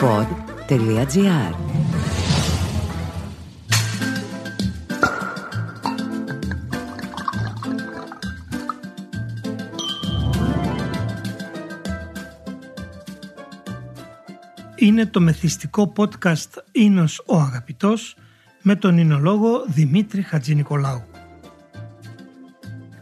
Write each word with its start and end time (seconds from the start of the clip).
pod.gr 0.00 1.54
Είναι 14.76 15.06
το 15.06 15.20
μεθυστικό 15.20 15.92
podcast 15.96 16.62
«Ίνος 16.72 17.22
ο 17.26 17.36
Αγαπητός» 17.40 18.16
με 18.62 18.76
τον 18.76 18.98
εινολόγο 18.98 19.64
Δημήτρη 19.66 20.22
Χατζηνικολάου. 20.22 21.04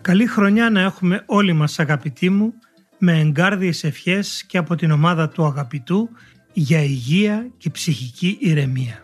Καλή 0.01 0.27
χρονιά 0.27 0.71
να 0.71 0.81
έχουμε 0.81 1.23
όλοι 1.27 1.53
μας 1.53 1.79
αγαπητοί 1.79 2.31
μου 2.31 2.55
με 2.99 3.21
εγκάρδιες 3.21 3.85
ευχές 3.85 4.45
και 4.45 4.59
από 4.59 4.75
την 4.75 4.91
ομάδα 4.91 5.29
του 5.29 5.45
αγαπητού 5.45 6.11
για 6.61 6.83
υγεία 6.83 7.51
και 7.57 7.71
ψυχική 7.71 8.37
ηρεμία. 8.41 9.03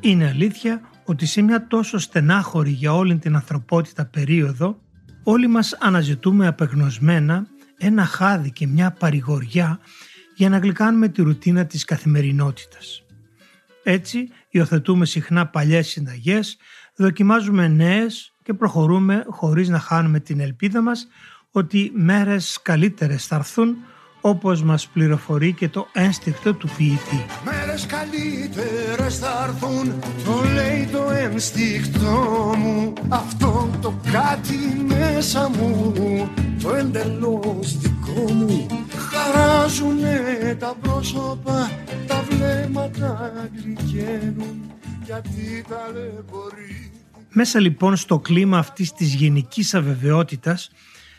Είναι 0.00 0.28
αλήθεια 0.28 0.80
ότι 1.04 1.26
σε 1.26 1.42
μια 1.42 1.66
τόσο 1.66 1.98
στενάχωρη 1.98 2.70
για 2.70 2.94
όλη 2.94 3.18
την 3.18 3.34
ανθρωπότητα 3.34 4.06
περίοδο 4.06 4.78
όλοι 5.22 5.46
μας 5.46 5.72
αναζητούμε 5.80 6.46
απεγνωσμένα 6.46 7.46
ένα 7.78 8.04
χάδι 8.04 8.50
και 8.50 8.66
μια 8.66 8.90
παρηγοριά 8.92 9.78
για 10.34 10.48
να 10.48 10.58
γλυκάνουμε 10.58 11.08
τη 11.08 11.22
ρουτίνα 11.22 11.66
της 11.66 11.84
καθημερινότητας. 11.84 13.02
Έτσι 13.82 14.28
υιοθετούμε 14.50 15.04
συχνά 15.06 15.46
παλιές 15.46 15.88
συνταγές, 15.88 16.56
δοκιμάζουμε 16.96 17.68
νέες 17.68 18.34
και 18.42 18.54
προχωρούμε 18.54 19.24
χωρίς 19.28 19.68
να 19.68 19.78
χάνουμε 19.78 20.20
την 20.20 20.40
ελπίδα 20.40 20.80
μας 20.80 21.06
ότι 21.50 21.92
μέρες 21.94 22.58
καλύτερες 22.62 23.26
θα 23.26 23.36
έρθουν 23.36 23.76
όπως 24.20 24.62
μας 24.62 24.88
πληροφορεί 24.88 25.52
και 25.52 25.68
το 25.68 25.88
ένστικτο 25.92 26.54
του 26.54 26.68
ποιητή. 26.76 27.24
Μέρες 27.44 27.86
καλύτερες 27.86 29.18
θα 29.18 29.48
έρθουν, 29.48 29.92
το 30.24 30.52
λέει 30.54 30.88
το 30.92 31.10
ένστικτο 31.10 32.54
μου. 32.58 32.92
Αυτό 33.08 33.70
το 33.80 33.94
κάτι 34.12 34.84
μέσα 34.86 35.50
μου, 35.50 35.92
το 36.62 36.74
εντελώς 36.74 37.78
δικό 37.78 38.32
μου. 38.32 38.66
Χαράζουνε 39.10 40.56
τα 40.58 40.76
πρόσωπα, 40.82 41.70
τα 42.06 42.24
βλέμματα 42.30 43.32
γλυκαίνουν 43.54 44.72
Γιατί 45.04 45.64
ταλαιπωρεί 45.68 46.90
Μέσα 47.32 47.60
λοιπόν 47.60 47.96
στο 47.96 48.18
κλίμα 48.18 48.58
αυτής 48.58 48.92
της 48.92 49.14
γενικής 49.14 49.74
αβεβαιότητας 49.74 50.70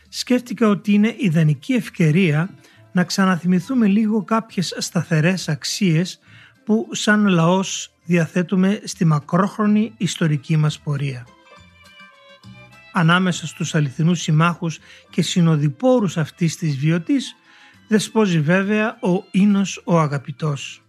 σκέφτηκα 0.09 0.67
ότι 0.67 0.93
είναι 0.93 1.15
ιδανική 1.17 1.73
ευκαιρία 1.73 2.49
να 2.91 3.03
ξαναθυμηθούμε 3.03 3.87
λίγο 3.87 4.23
κάποιες 4.23 4.75
σταθερές 4.77 5.49
αξίες 5.49 6.19
που 6.65 6.87
σαν 6.91 7.27
λαός 7.27 7.91
διαθέτουμε 8.05 8.81
στη 8.83 9.05
μακρόχρονη 9.05 9.93
ιστορική 9.97 10.57
μας 10.57 10.79
πορεία. 10.79 11.27
Ανάμεσα 12.93 13.47
στους 13.47 13.75
αληθινούς 13.75 14.21
συμμάχους 14.21 14.79
και 15.09 15.21
συνοδοιπόρους 15.21 16.17
αυτής 16.17 16.55
της 16.57 16.77
βιωτής 16.77 17.35
δεσπόζει 17.87 18.39
βέβαια 18.39 18.97
ο 19.01 19.23
Ίνος 19.31 19.81
ο 19.85 19.99
Αγαπητός. 19.99 20.81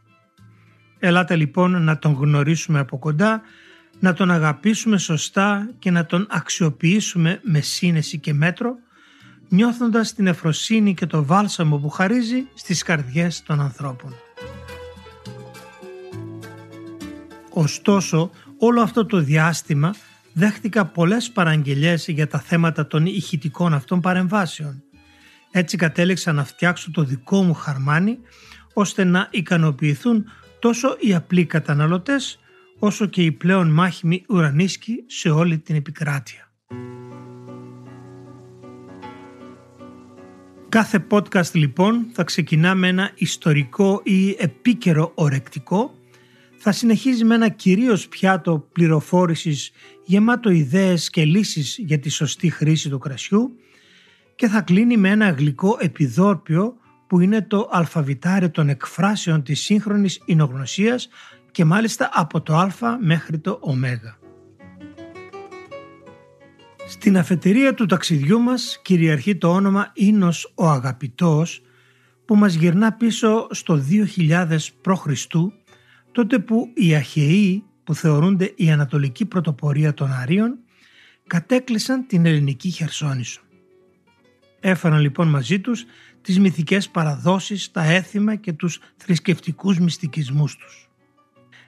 Ελάτε 0.99 1.37
λοιπόν 1.37 1.83
να 1.83 1.99
τον 1.99 2.13
γνωρίσουμε 2.13 2.79
από 2.79 2.99
κοντά, 2.99 3.41
να 3.99 4.13
τον 4.13 4.31
αγαπήσουμε 4.31 4.99
σωστά 4.99 5.71
και 5.79 5.91
να 5.91 6.07
τον 6.07 6.27
αξιοποιήσουμε 6.31 7.41
με 7.43 7.61
σύνεση 7.61 8.19
και 8.19 8.33
μέτρο 8.33 8.77
νιώθοντας 9.51 10.15
την 10.15 10.27
εφροσύνη 10.27 10.95
και 10.95 11.07
το 11.07 11.25
βάλσαμο 11.25 11.79
που 11.79 11.89
χαρίζει 11.89 12.45
στις 12.55 12.83
καρδιές 12.83 13.43
των 13.43 13.61
ανθρώπων. 13.61 14.15
Ωστόσο, 17.53 18.31
όλο 18.59 18.83
αυτό 18.83 19.07
το 19.07 19.19
διάστημα 19.19 19.95
δέχτηκα 20.33 20.85
πολλές 20.87 21.31
παραγγελίες 21.31 22.09
για 22.09 22.27
τα 22.27 22.39
θέματα 22.39 22.87
των 22.87 23.07
ηχητικών 23.07 23.75
αυτών 23.75 24.01
παρεμβάσεων. 24.01 24.83
Έτσι 25.51 25.77
κατέληξα 25.77 26.33
να 26.33 26.45
φτιάξω 26.45 26.91
το 26.91 27.05
δικό 27.05 27.43
μου 27.43 27.55
χαρμάνι, 27.55 28.19
ώστε 28.73 29.05
να 29.05 29.29
ικανοποιηθούν 29.31 30.25
τόσο 30.59 30.97
οι 31.01 31.15
απλοί 31.15 31.45
καταναλωτές, 31.45 32.39
όσο 32.79 33.07
και 33.07 33.23
οι 33.23 33.33
πλέον 33.33 33.71
μάχημοι 33.71 34.25
ουρανίσκοι 34.29 35.05
σε 35.07 35.31
όλη 35.31 35.59
την 35.59 35.75
επικράτεια. 35.75 36.51
Κάθε 40.71 41.07
podcast 41.11 41.53
λοιπόν 41.53 42.07
θα 42.13 42.25
ξεκινά 42.25 42.75
με 42.75 42.89
ένα 42.89 43.11
ιστορικό 43.15 44.01
ή 44.05 44.37
επίκαιρο 44.39 45.13
ορεκτικό, 45.15 45.95
θα 46.57 46.73
συνεχίζει 46.73 47.25
με 47.25 47.35
ένα 47.35 47.49
κυρίως 47.49 48.09
πιάτο 48.09 48.69
πληροφόρησης 48.73 49.71
γεμάτο 50.05 50.51
ιδέες 50.51 51.11
και 51.11 51.25
λύσεις 51.25 51.77
για 51.79 51.99
τη 51.99 52.09
σωστή 52.09 52.51
χρήση 52.51 52.89
του 52.89 52.99
κρασιού 52.99 53.57
και 54.37 54.49
θα 54.49 54.61
κλείνει 54.61 54.97
με 54.97 55.09
ένα 55.09 55.31
γλυκό 55.31 55.77
επιδόρπιο 55.81 56.75
που 57.07 57.21
είναι 57.21 57.43
το 57.43 57.69
αλφαβητάριο 57.71 58.51
των 58.51 58.69
εκφράσεων 58.69 59.43
της 59.43 59.61
σύγχρονης 59.61 60.23
εινογνωσίας 60.25 61.09
και 61.51 61.65
μάλιστα 61.65 62.11
από 62.13 62.41
το 62.41 62.57
α 62.57 62.99
μέχρι 63.01 63.39
το 63.39 63.51
ω. 63.51 63.75
Στην 66.91 67.19
αφετηρία 67.19 67.75
του 67.75 67.87
ταξιδιού 67.87 68.41
μας 68.41 68.81
κυριαρχεί 68.83 69.37
το 69.37 69.53
όνομα 69.53 69.91
Ίνος 69.95 70.53
ο 70.55 70.69
Αγαπητός 70.69 71.63
που 72.25 72.37
μας 72.37 72.55
γυρνά 72.55 72.93
πίσω 72.93 73.47
στο 73.51 73.83
2000 74.17 74.57
π.Χ. 74.81 75.07
τότε 76.13 76.39
που 76.39 76.71
οι 76.75 76.95
Αχαιοί 76.95 77.65
που 77.85 77.95
θεωρούνται 77.95 78.53
η 78.57 78.71
ανατολική 78.71 79.25
πρωτοπορία 79.25 79.95
των 79.95 80.13
Αρίων 80.13 80.59
κατέκλυσαν 81.27 82.07
την 82.07 82.27
ελληνική 82.27 82.71
Χερσόνησο. 82.71 83.41
Έφεραν 84.61 85.01
λοιπόν 85.01 85.29
μαζί 85.29 85.61
τους 85.61 85.85
τις 86.21 86.39
μυθικές 86.39 86.89
παραδόσεις, 86.89 87.71
τα 87.71 87.83
έθιμα 87.83 88.35
και 88.35 88.53
τους 88.53 88.81
θρησκευτικούς 88.97 89.79
μυστικισμούς 89.79 90.57
τους. 90.57 90.91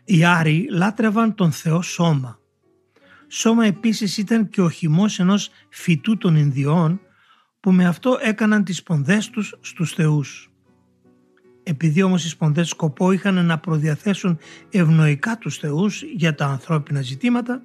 Οι 0.05 0.25
Άριοι 0.25 0.67
λάτρευαν 0.71 1.35
τον 1.35 1.53
Θεό 1.53 1.83
Σώμα 1.83 2.41
Σώμα 3.35 3.67
επίσης 3.67 4.19
ήταν 4.19 4.49
και 4.49 4.61
ο 4.61 4.71
χυμός 4.71 5.19
ενός 5.19 5.51
φυτού 5.69 6.17
των 6.17 6.37
Ινδιών 6.37 7.01
που 7.61 7.73
με 7.73 7.87
αυτό 7.87 8.19
έκαναν 8.21 8.65
τις 8.65 8.77
σπονδές 8.77 9.31
τους 9.31 9.59
στους 9.61 9.93
θεούς. 9.93 10.51
Επειδή 11.63 12.03
όμως 12.03 12.25
οι 12.25 12.29
σπονδές 12.29 12.69
σκοπό 12.69 13.13
είχαν 13.13 13.45
να 13.45 13.59
προδιαθέσουν 13.59 14.39
ευνοϊκά 14.71 15.39
τους 15.39 15.57
θεούς 15.57 16.03
για 16.03 16.35
τα 16.35 16.47
ανθρώπινα 16.47 17.01
ζητήματα, 17.01 17.63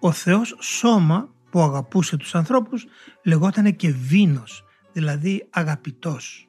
ο 0.00 0.12
Θεός 0.12 0.56
σώμα 0.60 1.34
που 1.50 1.60
αγαπούσε 1.60 2.16
τους 2.16 2.34
ανθρώπους 2.34 2.86
λεγόταν 3.24 3.76
και 3.76 3.90
βίνος, 3.90 4.64
δηλαδή 4.92 5.46
αγαπητός. 5.50 6.48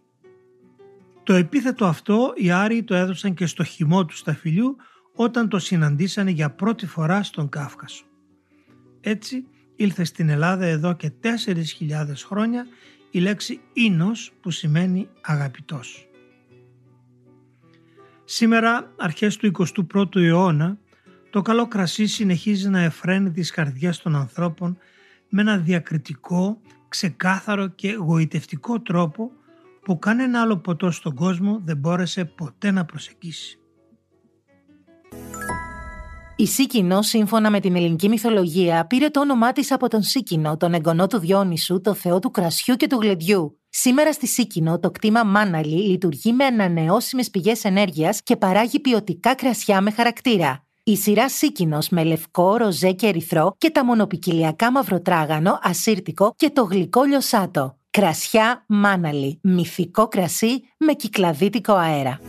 Το 1.23 1.33
επίθετο 1.33 1.85
αυτό 1.85 2.33
οι 2.35 2.51
Άριοι 2.51 2.83
το 2.83 2.95
έδωσαν 2.95 3.33
και 3.33 3.45
στο 3.45 3.63
χυμό 3.63 4.05
του 4.05 4.15
σταφυλιού 4.15 4.75
όταν 5.15 5.49
το 5.49 5.59
συναντήσανε 5.59 6.31
για 6.31 6.49
πρώτη 6.49 6.85
φορά 6.85 7.23
στον 7.23 7.49
Κάφκασο. 7.49 8.03
Έτσι 9.01 9.45
ήλθε 9.75 10.03
στην 10.03 10.29
Ελλάδα 10.29 10.65
εδώ 10.65 10.93
και 10.93 11.11
4.000 11.23 11.29
χρόνια 12.25 12.67
η 13.11 13.19
λέξη 13.19 13.61
«ίνος» 13.73 14.33
που 14.41 14.51
σημαίνει 14.51 15.09
αγαπητός. 15.21 16.09
Σήμερα, 18.25 18.93
αρχές 18.97 19.37
του 19.37 19.51
21ου 19.91 20.15
αιώνα, 20.15 20.77
το 21.29 21.41
καλό 21.41 21.67
κρασί 21.67 22.05
συνεχίζει 22.05 22.69
να 22.69 22.81
εφραίνει 22.81 23.31
τις 23.31 23.51
καρδιές 23.51 23.99
των 23.99 24.15
ανθρώπων 24.15 24.77
με 25.29 25.41
ένα 25.41 25.57
διακριτικό, 25.57 26.61
ξεκάθαρο 26.87 27.67
και 27.67 27.91
γοητευτικό 27.91 28.81
τρόπο 28.81 29.31
που 29.83 29.99
κανένα 29.99 30.41
άλλο 30.41 30.57
ποτό 30.57 30.91
στον 30.91 31.15
κόσμο 31.15 31.61
δεν 31.63 31.77
μπόρεσε 31.77 32.25
ποτέ 32.25 32.71
να 32.71 32.85
προσεγγίσει. 32.85 33.59
Η 36.39 36.47
Σίκινο, 36.47 37.01
σύμφωνα 37.01 37.49
με 37.49 37.59
την 37.59 37.75
ελληνική 37.75 38.09
μυθολογία, 38.09 38.85
πήρε 38.85 39.09
το 39.09 39.19
όνομά 39.19 39.51
της 39.51 39.71
από 39.71 39.87
τον 39.87 40.01
Σίκινο, 40.01 40.57
τον 40.57 40.73
εγγονό 40.73 41.07
του 41.07 41.19
Διόνυσου, 41.19 41.81
το 41.81 41.93
θεό 41.93 42.19
του 42.19 42.31
κρασιού 42.31 42.75
και 42.75 42.87
του 42.87 42.99
γλεντιού. 43.01 43.59
Σήμερα 43.69 44.13
στη 44.13 44.27
Σίκινο, 44.27 44.79
το 44.79 44.91
κτήμα 44.91 45.23
Μάναλι 45.23 45.87
λειτουργεί 45.87 46.33
με 46.33 46.45
ανανεώσιμες 46.45 47.29
πηγές 47.29 47.63
ενέργειας 47.63 48.21
και 48.23 48.35
παράγει 48.35 48.79
ποιοτικά 48.79 49.35
κρασιά 49.35 49.81
με 49.81 49.91
χαρακτήρα. 49.91 50.65
Η 50.83 50.95
σειρά 50.95 51.29
Σίκινος 51.29 51.89
με 51.89 52.03
λευκό, 52.03 52.55
ροζέ 52.57 52.91
και 52.91 53.07
ερυθρό 53.07 53.55
και 53.57 53.69
τα 53.69 53.85
μονοπικυλιακά 53.85 54.71
μαυροτράγανο, 54.71 55.59
ασύρτικο 55.61 56.33
και 56.35 56.49
το 56.49 56.63
γλυκό 56.63 57.03
λιωσάτο. 57.03 57.77
Κρασιά 57.89 58.63
Μάναλι. 58.67 59.39
Μυθικό 59.43 60.07
κρασί 60.07 60.61
με 60.77 60.93
κυκλαδίτικο 60.93 61.73
αέρα. 61.73 62.19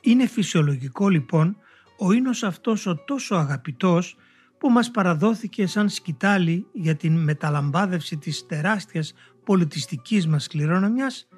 Είναι 0.00 0.26
φυσιολογικό 0.26 1.08
λοιπόν 1.08 1.56
ο 1.98 2.12
ίνος 2.12 2.42
αυτός 2.42 2.86
ο 2.86 2.96
τόσο 3.04 3.34
αγαπητός 3.34 4.16
που 4.58 4.70
μας 4.70 4.90
παραδόθηκε 4.90 5.66
σαν 5.66 5.88
σκητάλη 5.88 6.66
για 6.72 6.94
την 6.94 7.22
μεταλαμπάδευση 7.22 8.16
της 8.16 8.46
τεράστιας 8.46 9.14
πολιτιστικής 9.44 10.26
μας 10.26 10.46
κληρονομιάς 10.46 11.28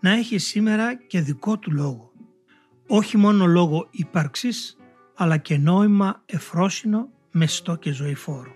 να 0.00 0.10
έχει 0.10 0.38
σήμερα 0.38 0.94
και 0.94 1.20
δικό 1.20 1.58
του 1.58 1.70
λόγο. 1.70 2.12
Όχι 2.86 3.16
μόνο 3.16 3.46
λόγο 3.46 3.88
ύπαρξης, 3.90 4.76
αλλά 5.14 5.36
και 5.36 5.58
νόημα 5.58 6.22
εφρόσινο, 6.26 7.08
μεστό 7.30 7.76
και 7.76 7.92
ζωηφόρο. 7.92 8.52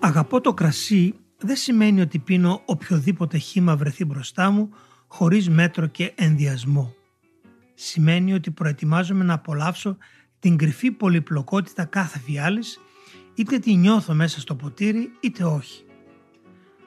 Αγαπώ 0.00 0.40
το 0.40 0.54
κρασί 0.54 1.14
δεν 1.38 1.56
σημαίνει 1.56 2.00
ότι 2.00 2.18
πίνω 2.18 2.62
οποιοδήποτε 2.64 3.38
χήμα 3.38 3.76
βρεθεί 3.76 4.04
μπροστά 4.04 4.50
μου 4.50 4.70
χωρίς 5.06 5.48
μέτρο 5.48 5.86
και 5.86 6.12
ενδιασμό. 6.14 6.94
Σημαίνει 7.74 8.34
ότι 8.34 8.50
προετοιμάζομαι 8.50 9.24
να 9.24 9.34
απολαύσω 9.34 9.96
την 10.38 10.56
κρυφή 10.56 10.90
πολυπλοκότητα 10.90 11.84
κάθε 11.84 12.18
φιάλης 12.18 12.80
είτε 13.34 13.58
τη 13.58 13.74
νιώθω 13.74 14.14
μέσα 14.14 14.40
στο 14.40 14.54
ποτήρι 14.54 15.10
είτε 15.20 15.44
όχι. 15.44 15.84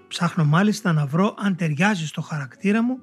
Ψάχνω 0.08 0.46
μάλιστα 0.46 0.94
να 0.94 1.06
βρω 1.06 1.36
αν 1.38 1.56
ταιριάζει 1.56 2.08
στο 2.08 2.22
χαρακτήρα 2.22 2.84
μου 2.84 3.00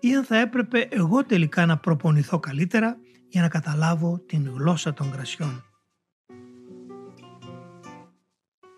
ή 0.00 0.14
αν 0.14 0.24
θα 0.24 0.36
έπρεπε 0.38 0.88
εγώ 0.90 1.24
τελικά 1.24 1.66
να 1.66 1.76
προπονηθώ 1.76 2.38
καλύτερα 2.38 2.96
για 3.28 3.42
να 3.42 3.48
καταλάβω 3.48 4.18
την 4.26 4.50
γλώσσα 4.54 4.92
των 4.92 5.10
κρασιών. 5.10 5.64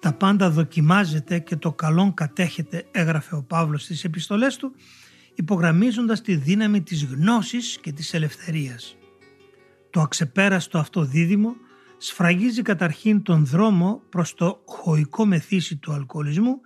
«Τα 0.00 0.12
πάντα 0.12 0.50
δοκιμάζεται 0.50 1.38
και 1.38 1.56
το 1.56 1.72
καλόν 1.72 2.14
κατέχεται» 2.14 2.86
έγραφε 2.90 3.36
ο 3.36 3.42
Παύλος 3.42 3.82
στις 3.82 4.04
επιστολές 4.04 4.56
του 4.56 4.74
υπογραμμίζοντας 5.36 6.20
τη 6.20 6.34
δύναμη 6.34 6.82
της 6.82 7.04
γνώσης 7.04 7.78
και 7.82 7.92
της 7.92 8.14
ελευθερίας. 8.14 8.96
Το 9.90 10.00
αξεπέραστο 10.00 10.78
αυτό 10.78 11.04
δίδυμο 11.04 11.56
σφραγίζει 11.98 12.62
καταρχήν 12.62 13.22
τον 13.22 13.46
δρόμο 13.46 14.02
προς 14.08 14.34
το 14.34 14.62
χωικό 14.66 15.26
μεθύσι 15.26 15.76
του 15.76 15.92
αλκοολισμού 15.92 16.60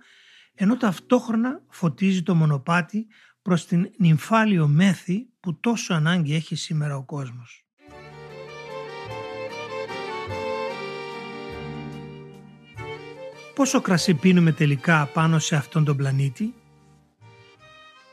ενώ 0.55 0.77
ταυτόχρονα 0.77 1.61
φωτίζει 1.69 2.23
το 2.23 2.35
μονοπάτι 2.35 3.07
προς 3.41 3.65
την 3.65 3.91
νυμφάλιο 3.97 4.67
μέθη 4.67 5.27
που 5.39 5.59
τόσο 5.59 5.93
ανάγκη 5.93 6.35
έχει 6.35 6.55
σήμερα 6.55 6.95
ο 6.95 7.03
κόσμος. 7.03 7.65
Πόσο 13.55 13.81
κρασί 13.81 14.13
πίνουμε 14.13 14.51
τελικά 14.51 15.05
πάνω 15.05 15.39
σε 15.39 15.55
αυτόν 15.55 15.83
τον 15.83 15.97
πλανήτη; 15.97 16.53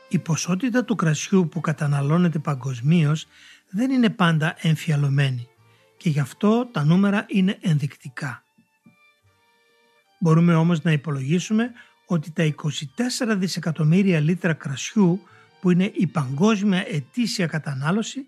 Η 0.09 0.19
ποσότητα 0.19 0.83
του 0.83 0.95
κρασιού 0.95 1.49
που 1.49 1.61
καταναλώνεται 1.61 2.39
παγκοσμίως 2.39 3.27
δεν 3.69 3.91
είναι 3.91 4.09
πάντα 4.09 4.55
εμφιαλωμένη 4.61 5.47
και 5.97 6.09
γι' 6.09 6.19
αυτό 6.19 6.69
τα 6.71 6.83
νούμερα 6.83 7.25
είναι 7.27 7.57
ενδεικτικά. 7.61 8.43
Μπορούμε 10.19 10.55
όμως 10.55 10.83
να 10.83 10.91
υπολογίσουμε 10.91 11.71
ότι 12.05 12.31
τα 12.31 12.53
24 13.27 13.35
δισεκατομμύρια 13.37 14.19
λίτρα 14.19 14.53
κρασιού 14.53 15.21
που 15.61 15.71
είναι 15.71 15.91
η 15.93 16.07
παγκόσμια 16.07 16.85
ετήσια 16.87 17.47
κατανάλωση 17.47 18.27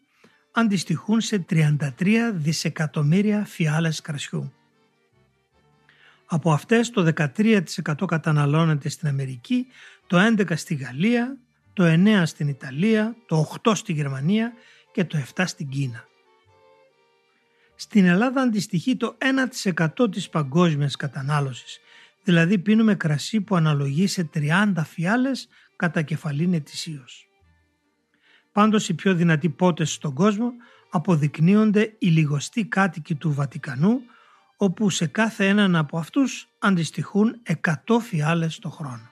αντιστοιχούν 0.52 1.22
σε 1.22 1.46
33 1.50 1.80
δισεκατομμύρια 2.34 3.46
φιάλες 3.46 4.02
κρασιού. 4.02 4.54
Από 6.26 6.52
αυτές 6.52 6.90
το 6.90 7.14
13% 7.16 7.62
καταναλώνεται 8.08 8.90
στην 8.90 9.08
Αμερική, 9.08 9.68
το 10.08 10.18
11% 10.38 10.54
στη 10.56 10.76
Γαλλία, 10.76 11.38
το 11.74 11.84
9% 11.84 12.24
στην 12.26 12.48
Ιταλία, 12.48 13.16
το 13.26 13.56
8% 13.64 13.72
στη 13.76 13.94
Γερμανία 13.94 14.54
και 14.92 15.06
το 15.06 15.18
7% 15.36 15.44
στην 15.46 15.70
Κίνα. 15.70 16.06
Στην 17.76 18.06
Ελλάδα 18.06 18.42
αντιστοιχεί 18.42 18.96
το 18.96 19.18
1% 19.98 20.12
της 20.12 20.30
παγκόσμιας 20.30 20.96
κατανάλωσης, 20.96 21.80
δηλαδή 22.24 22.58
πίνουμε 22.58 22.96
κρασί 22.96 23.42
που 23.42 23.56
αναλογεί 23.56 24.08
σε 24.08 24.30
30 24.34 24.84
φιάλες 24.86 25.48
κατά 25.76 26.02
κεφαλήν 26.02 26.54
ετησίως. 26.54 27.28
Πάντως 28.52 28.90
οι 28.90 28.94
πιο 28.94 29.16
δυνατοί 29.16 29.50
πότες 29.50 29.94
στον 29.94 30.14
κόσμο 30.14 30.52
αποδεικνύονται 30.90 31.96
οι 32.00 32.08
λιγοστοί 32.08 32.66
κάτοικοι 32.66 33.16
του 33.16 33.34
Βατικανού 33.34 34.02
όπου 34.58 34.90
σε 34.90 35.08
κάθε 35.08 35.48
έναν 35.48 35.76
από 35.76 35.98
αυτούς 35.98 36.48
αντιστοιχούν 36.60 37.42
100 37.88 38.00
φιάλες 38.02 38.60
το 38.60 38.70
χρόνο. 38.70 39.11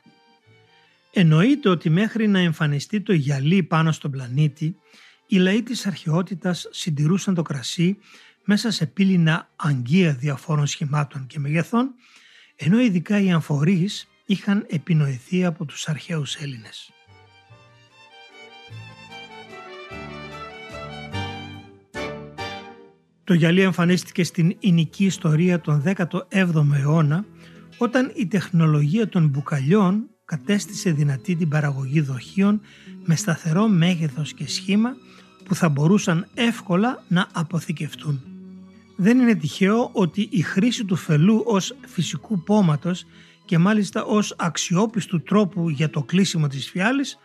Εννοείται 1.13 1.69
ότι 1.69 1.89
μέχρι 1.89 2.27
να 2.27 2.39
εμφανιστεί 2.39 3.01
το 3.01 3.13
γυαλί 3.13 3.63
πάνω 3.63 3.91
στον 3.91 4.11
πλανήτη, 4.11 4.75
οι 5.27 5.37
λαοί 5.37 5.63
της 5.63 5.85
αρχαιότητας 5.85 6.67
συντηρούσαν 6.71 7.33
το 7.33 7.41
κρασί 7.41 7.97
μέσα 8.45 8.71
σε 8.71 8.85
πύληνα 8.85 9.49
αγγεία 9.55 10.13
διαφόρων 10.13 10.67
σχημάτων 10.67 11.27
και 11.27 11.39
μεγεθών, 11.39 11.93
ενώ 12.55 12.79
ειδικά 12.79 13.21
οι 13.21 13.31
αμφορείς 13.31 14.07
είχαν 14.25 14.65
επινοηθεί 14.69 15.45
από 15.45 15.65
τους 15.65 15.87
αρχαίους 15.87 16.35
Έλληνες. 16.35 16.91
Το 23.23 23.33
γυαλί 23.33 23.61
εμφανίστηκε 23.61 24.23
στην 24.23 24.55
ινική 24.59 25.05
ιστορία 25.05 25.59
τον 25.61 25.83
17ο 25.85 26.65
αιώνα 26.73 27.25
όταν 27.77 28.11
η 28.15 28.27
τεχνολογία 28.27 29.09
των 29.09 29.27
μπουκαλιών 29.27 30.09
κατέστησε 30.29 30.91
δυνατή 30.91 31.35
την 31.35 31.49
παραγωγή 31.49 32.01
δοχείων 32.01 32.61
με 33.05 33.15
σταθερό 33.15 33.67
μέγεθος 33.67 34.33
και 34.33 34.47
σχήμα 34.47 34.95
που 35.45 35.55
θα 35.55 35.69
μπορούσαν 35.69 36.27
εύκολα 36.33 37.03
να 37.07 37.27
αποθηκευτούν. 37.33 38.21
Δεν 38.95 39.19
είναι 39.19 39.35
τυχαίο 39.35 39.89
ότι 39.93 40.27
η 40.31 40.41
χρήση 40.41 40.85
του 40.85 40.95
φελού 40.95 41.43
ως 41.45 41.75
φυσικού 41.87 42.43
πόματος 42.43 43.05
και 43.45 43.57
μάλιστα 43.57 44.03
ως 44.03 44.35
αξιόπιστου 44.37 45.21
τρόπου 45.21 45.69
για 45.69 45.89
το 45.89 46.03
κλείσιμο 46.03 46.47
της 46.47 46.69
φιάλης 46.69 47.17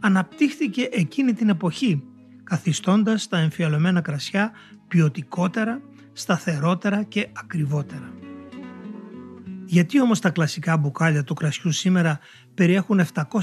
αναπτύχθηκε 0.00 0.88
εκείνη 0.92 1.32
την 1.32 1.48
εποχή 1.48 2.02
καθιστώντας 2.44 3.28
τα 3.28 3.38
εμφιαλωμένα 3.38 4.00
κρασιά 4.00 4.52
ποιοτικότερα, 4.88 5.80
σταθερότερα 6.12 7.02
και 7.02 7.28
ακριβότερα. 7.32 8.17
Γιατί 9.70 10.00
όμως 10.00 10.20
τα 10.20 10.30
κλασικά 10.30 10.76
μπουκάλια 10.76 11.24
του 11.24 11.34
κρασιού 11.34 11.72
σήμερα 11.72 12.18
περιέχουν 12.54 13.00
750 13.14 13.42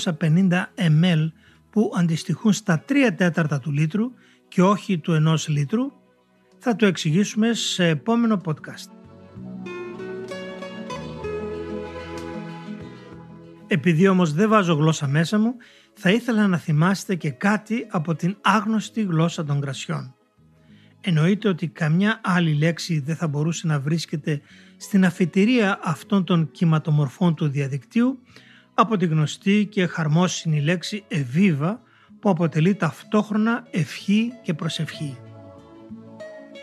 ml 0.75 1.31
που 1.69 1.91
αντιστοιχούν 1.97 2.53
στα 2.53 2.85
3 2.89 2.93
τέταρτα 3.17 3.59
του 3.59 3.71
λίτρου 3.71 4.11
και 4.47 4.61
όχι 4.61 4.99
του 4.99 5.35
1 5.37 5.47
λίτρου, 5.47 5.91
θα 6.57 6.75
το 6.75 6.85
εξηγήσουμε 6.85 7.53
σε 7.53 7.87
επόμενο 7.87 8.41
podcast. 8.45 8.91
Επειδή 13.67 14.07
όμως 14.07 14.33
δεν 14.33 14.49
βάζω 14.49 14.73
γλώσσα 14.73 15.07
μέσα 15.07 15.39
μου, 15.39 15.55
θα 15.93 16.11
ήθελα 16.11 16.47
να 16.47 16.57
θυμάστε 16.57 17.15
και 17.15 17.29
κάτι 17.29 17.87
από 17.89 18.15
την 18.15 18.37
άγνωστη 18.41 19.01
γλώσσα 19.01 19.43
των 19.43 19.61
κρασιών. 19.61 20.14
Εννοείται 21.07 21.47
ότι 21.47 21.67
καμιά 21.67 22.21
άλλη 22.23 22.53
λέξη 22.53 22.99
δεν 22.99 23.15
θα 23.15 23.27
μπορούσε 23.27 23.67
να 23.67 23.79
βρίσκεται 23.79 24.41
στην 24.77 25.05
αφιτηρία 25.05 25.79
αυτών 25.83 26.23
των 26.23 26.51
κυματομορφών 26.51 27.35
του 27.35 27.47
διαδικτύου 27.47 28.19
από 28.73 28.97
τη 28.97 29.05
γνωστή 29.05 29.67
και 29.71 29.85
χαρμόσυνη 29.85 30.61
λέξη 30.61 31.03
«εβίβα» 31.07 31.81
που 32.19 32.29
αποτελεί 32.29 32.75
ταυτόχρονα 32.75 33.67
ευχή 33.71 34.31
και 34.43 34.53
προσευχή. 34.53 35.17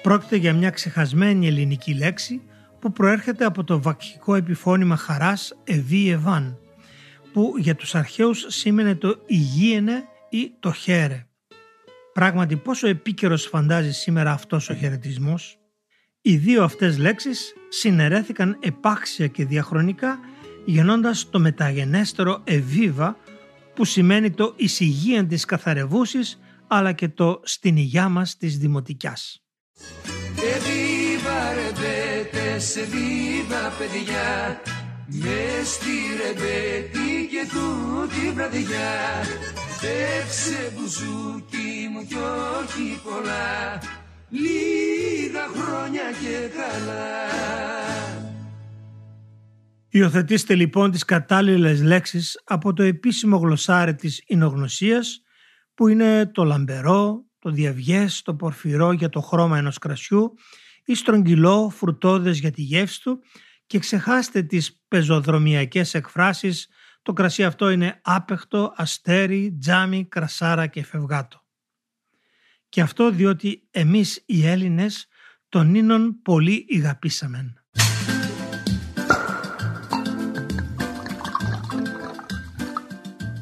Πρόκειται 0.02 0.36
για 0.36 0.52
μια 0.52 0.70
ξεχασμένη 0.70 1.46
ελληνική 1.46 1.94
λέξη 1.94 2.42
που 2.78 2.92
προέρχεται 2.92 3.44
από 3.44 3.64
το 3.64 3.82
βακχικό 3.82 4.34
επιφώνημα 4.34 4.96
χαράς 4.96 5.52
«ευί 5.64 6.10
ευάν» 6.10 6.58
που 7.32 7.54
για 7.58 7.74
τους 7.74 7.94
αρχαίους 7.94 8.44
σήμαινε 8.48 8.94
το 8.94 9.22
«υγίαινε» 9.26 10.04
ή 10.30 10.52
το 10.60 10.72
«χαίρε». 10.72 11.26
Πράγματι 12.12 12.56
πόσο 12.56 12.88
επίκαιρος 12.88 13.46
φαντάζεις 13.46 13.96
σήμερα 13.96 14.32
αυτός 14.32 14.68
ο 14.68 14.74
χαιρετισμός; 14.74 15.58
Οι 16.22 16.36
δύο 16.36 16.64
αυτές 16.64 16.98
λέξεις 16.98 17.54
συνερέθηκαν 17.68 18.58
επάξια 18.60 19.26
και 19.26 19.44
διαχρονικά 19.44 20.18
γεννώντας 20.64 21.30
το 21.30 21.38
μεταγενέστερο 21.38 22.40
«εβίβα» 22.44 23.16
που 23.74 23.84
σημαίνει 23.84 24.30
το 24.30 24.52
«εισηγείαν 24.56 25.28
της 25.28 25.44
καθαρευούσης» 25.44 26.40
αλλά 26.66 26.92
και 26.92 27.08
το 27.08 27.40
«στην 27.44 27.76
υγειά 27.76 28.08
μας 28.08 28.36
της 28.36 28.58
δημοτικιάς». 28.58 29.42
Εβίβα 30.36 31.54
ρεβέτες, 31.54 32.76
εβίβα 32.76 33.72
παιδιά 33.78 34.60
μες 35.06 35.68
στη 35.68 35.90
ρεβέτη 36.16 37.28
και 37.30 37.48
τούτη 37.52 38.32
βραδιά 38.34 39.22
Παίξε 39.80 40.72
μπουζούκι 40.74 41.81
μου 41.92 42.06
κι 42.06 42.14
όχι 42.14 43.00
πολλά. 43.04 43.78
Λίγα 44.28 45.46
χρόνια 45.54 46.02
και 46.20 46.48
καλά. 46.56 47.12
Υιοθετήστε 49.88 50.54
λοιπόν 50.54 50.90
τις 50.90 51.04
κατάλληλες 51.04 51.82
λέξεις 51.82 52.42
από 52.44 52.72
το 52.72 52.82
επίσημο 52.82 53.36
γλωσσάρι 53.36 53.94
της 53.94 54.22
εινογνωσίας 54.26 55.22
που 55.74 55.88
είναι 55.88 56.26
το 56.26 56.44
λαμπερό, 56.44 57.24
το 57.38 57.50
διαυγές, 57.50 58.22
το 58.22 58.34
πορφυρό 58.34 58.92
για 58.92 59.08
το 59.08 59.20
χρώμα 59.20 59.58
ενός 59.58 59.78
κρασιού 59.78 60.34
ή 60.84 60.94
στρογγυλό, 60.94 61.72
φρουτόδες 61.76 62.38
για 62.38 62.50
τη 62.50 62.62
γεύση 62.62 63.02
του 63.02 63.18
και 63.66 63.78
ξεχάστε 63.78 64.42
τις 64.42 64.82
πεζοδρομιακές 64.88 65.94
εκφράσεις. 65.94 66.68
Το 67.02 67.12
κρασί 67.12 67.44
αυτό 67.44 67.70
είναι 67.70 68.00
άπεχτο, 68.02 68.72
αστέρι, 68.76 69.56
τζάμι, 69.60 70.04
κρασάρα 70.04 70.66
και 70.66 70.84
φευγάτο. 70.84 71.41
Και 72.72 72.80
αυτό 72.80 73.10
διότι 73.10 73.62
εμείς 73.70 74.22
οι 74.26 74.46
Έλληνες 74.46 75.06
τον 75.48 75.74
ίνον 75.74 76.22
πολύ 76.22 76.64
ηγαπήσαμεν. 76.68 77.62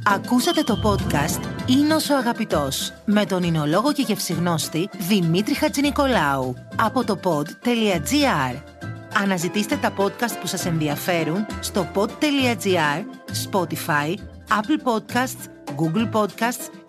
Ακούσατε 0.04 0.62
το 0.62 0.80
podcast 0.84 1.40
«Ίνος 1.66 2.10
ο 2.10 2.16
Αγαπητός» 2.16 2.92
με 3.04 3.26
τον 3.26 3.42
εινολόγο 3.42 3.92
και 3.92 4.02
γευσιγνώστη 4.02 4.88
Δημήτρη 5.08 5.54
Χατζηνικολάου 5.54 6.54
από 6.76 7.04
το 7.04 7.20
pod.gr. 7.22 8.62
Αναζητήστε 9.14 9.76
τα 9.76 9.94
podcast 9.96 10.40
που 10.40 10.46
σας 10.46 10.66
ενδιαφέρουν 10.66 11.46
στο 11.60 11.90
pod.gr, 11.94 13.04
Spotify, 13.50 14.14
Apple 14.48 14.82
Podcasts, 14.84 15.48
Google 15.76 16.10
Podcasts 16.12 16.79